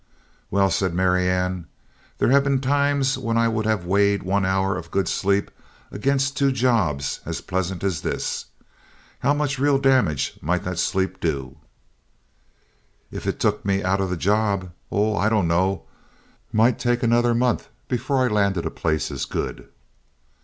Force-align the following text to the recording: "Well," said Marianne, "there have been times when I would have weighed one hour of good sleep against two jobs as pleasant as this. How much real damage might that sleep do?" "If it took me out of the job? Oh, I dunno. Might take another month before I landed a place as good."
"Well," 0.49 0.71
said 0.71 0.95
Marianne, 0.95 1.67
"there 2.17 2.29
have 2.31 2.43
been 2.43 2.59
times 2.59 3.19
when 3.19 3.37
I 3.37 3.47
would 3.47 3.67
have 3.67 3.85
weighed 3.85 4.23
one 4.23 4.47
hour 4.47 4.75
of 4.75 4.89
good 4.89 5.07
sleep 5.07 5.51
against 5.91 6.35
two 6.35 6.51
jobs 6.51 7.19
as 7.23 7.39
pleasant 7.39 7.83
as 7.83 8.01
this. 8.01 8.45
How 9.19 9.35
much 9.35 9.59
real 9.59 9.77
damage 9.77 10.39
might 10.41 10.63
that 10.63 10.79
sleep 10.79 11.19
do?" 11.19 11.57
"If 13.11 13.27
it 13.27 13.39
took 13.39 13.63
me 13.63 13.83
out 13.83 14.01
of 14.01 14.09
the 14.09 14.17
job? 14.17 14.71
Oh, 14.91 15.15
I 15.15 15.29
dunno. 15.29 15.83
Might 16.51 16.79
take 16.79 17.03
another 17.03 17.35
month 17.35 17.69
before 17.87 18.25
I 18.25 18.27
landed 18.27 18.65
a 18.65 18.71
place 18.71 19.11
as 19.11 19.25
good." 19.25 19.67